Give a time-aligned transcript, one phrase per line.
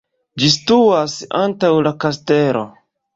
[0.43, 2.65] Ĝi situas antaŭ la kastelo.